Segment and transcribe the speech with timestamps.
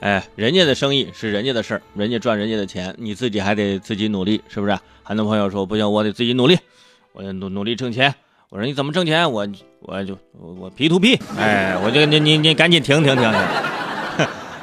[0.00, 4.78] 哎，人家的生意是人家的事儿，人家赚人家的钱，你自己还得自己努力，是不是？
[5.02, 6.58] 很多朋友说不行，我得自己努力，
[7.12, 8.14] 我得努努力挣钱。
[8.48, 9.30] 我说你怎么挣钱？
[9.30, 9.46] 我
[9.80, 13.40] 我就我我 P to P，哎，我就你你你赶紧停停停停！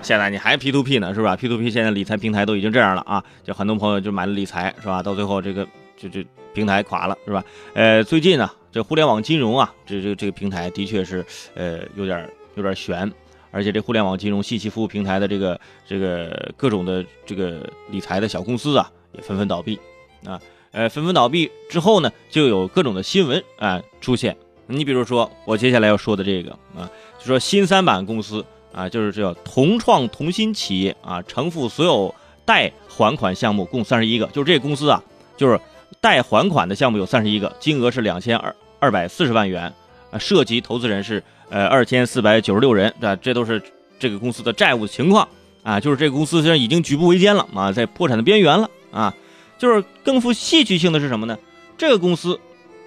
[0.00, 5.02] 现在你还 P to P 呢，是吧？P to P 现在理财平台都已经这样了啊，就很多朋友就买了理财，是吧？
[5.02, 5.66] 到最后这个
[5.96, 6.24] 就就
[6.54, 7.44] 平台垮了，是吧？
[7.74, 11.24] 呃，最近呢，这互联网金融啊，这这这个平台的确是
[11.54, 13.10] 呃有点有点悬，
[13.50, 19.78] 而且这互联网金融信息服务平台的这个这个各种的这个理财的小公司啊，也纷纷倒闭
[20.24, 20.40] 啊。
[20.70, 24.36] 呃，纷纷倒闭之后呢，就有各种的新闻啊出现。
[24.66, 35.02] 你比如说，我接下来要说的这个啊，就说新三板公司啊，就是叫同创同心企业啊，承付所有贷还款项目共三十一个，就是这个公司啊，
[35.38, 35.58] 就是
[36.02, 39.72] 贷还款的项目有三十一个，金额是两千二二百四十万元
[40.10, 43.62] 啊，涉及投资人是呃二千四百九十六人啊，这都是
[43.98, 45.28] 这个公司的债务情况
[45.62, 49.14] 啊，就是这个公司现在已经举步维艰了啊，在破产的边缘了啊。
[49.58, 51.36] 就是更富戏剧性的是什么呢？
[51.76, 52.38] 这个公司，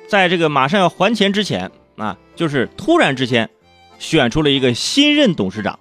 [0.07, 3.49] 在这个马上要还钱之前啊，就是突然之间
[3.99, 5.77] 选出了一个新任董事长。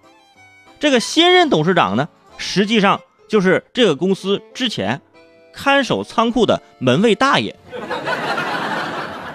[0.81, 5.01] 这个新任董事长呢，实际上就是这个公司之前
[5.55, 7.55] 看守仓库的门卫大爷。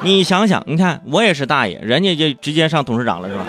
[0.06, 3.46] 你想想，你看我也是大爷，人家就直接上董事长了，是吧？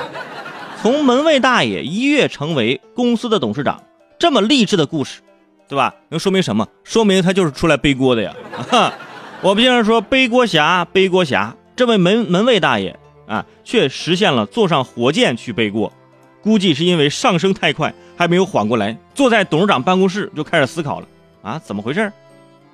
[0.81, 3.83] 从门卫大爷一跃成为公司的董事长，
[4.19, 5.21] 这么励志的故事。
[5.69, 5.93] 对吧？
[6.11, 6.67] 能说明什么？
[6.85, 8.33] 说明他就是出来背锅的呀！
[9.43, 11.55] 我们经常说背锅侠，背锅侠。
[11.75, 15.93] 这位门门卫大爷啊，却实现了坐上火箭去背锅。
[16.41, 21.09] 估计是因为上升太快，还没有缓过来，坐在董事长办公室就开始思考了
[21.43, 22.11] 啊，怎么回事？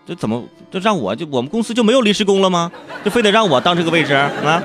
[0.05, 2.70] 这怎么这让我就我们公司就没有临时工了吗？
[3.05, 4.62] 就非得让我当这个位置啊？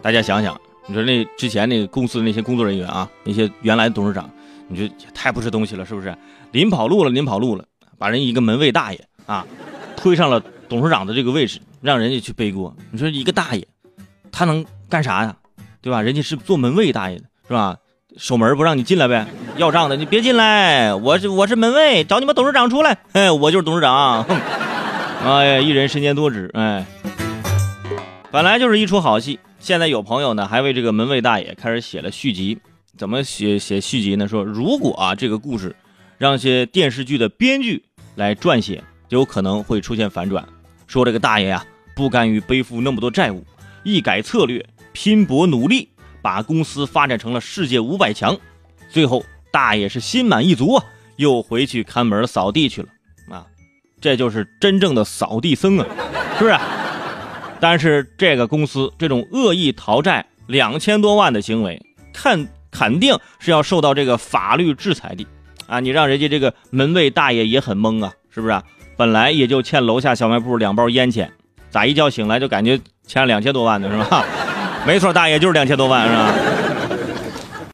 [0.00, 0.58] 大家想想。
[0.90, 4.30] 你说那之前那个公司的那些工作人员啊，那些原来的董事长，
[4.68, 6.16] 你说也太不是东西了，是不是？
[6.52, 7.64] 临跑路了，临跑路了，
[7.98, 9.46] 把人一个门卫大爷啊，
[9.98, 12.74] 推上了董事长的这个位置，让人家去背锅。
[12.90, 13.68] 你说一个大爷，
[14.32, 15.36] 他能干啥呀？
[15.82, 16.00] 对吧？
[16.00, 17.76] 人家是做门卫大爷的，是吧？
[18.16, 19.26] 守门不让你进来呗，
[19.58, 24.24] 要账的你别进来，我是我是门卫，找你们董事长出来， 哎，我就是董事长。
[25.24, 26.86] 哎呀，一人身兼多职，哎，
[28.30, 29.38] 本来就是一出好戏。
[29.58, 32.58] 现在有朋友呢，还为这个门卫大爷开始写了续集。
[32.96, 34.26] 怎么写写续集呢？
[34.26, 35.76] 说如果啊这个故事
[36.16, 40.44] 让些电视剧的编剧来撰写，就有可能会出现反转。
[40.86, 41.64] 说这个大爷啊
[41.94, 43.44] 不甘于背负那么多债务，
[43.82, 45.88] 一改策略，拼搏努力，
[46.22, 48.36] 把公司发展成了世界五百强。
[48.90, 50.84] 最后大爷是心满意足啊，
[51.16, 52.88] 又回去看门扫地去了
[53.30, 53.46] 啊。
[54.00, 55.86] 这就是真正的扫地僧啊，
[56.38, 56.56] 是不是？
[57.60, 65.26] 但是这个公司这种恶意逃债两千多万的行为，看肯定是要受到这个法律制裁的，
[65.66, 68.62] 啊，你让人家这个门卫大爷也很懵啊，是不是？
[68.96, 71.32] 本来也就欠楼下小卖部两包烟钱，
[71.70, 74.24] 咋一觉醒来就感觉欠了两千多万呢是吧？
[74.86, 76.30] 没错，大爷就是两千多万是吧？